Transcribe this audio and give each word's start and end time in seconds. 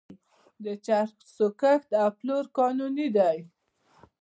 د 0.65 0.65
چرسو 0.85 1.47
کښت 1.61 1.89
او 2.03 2.09
پلور 2.19 2.45
قانوني 2.57 3.07
دی. 3.17 3.37